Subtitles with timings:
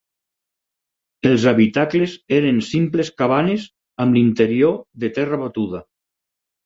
[1.31, 3.67] Els habitacles eren simples cabanes
[4.07, 5.83] amb l'interior de terra batuda.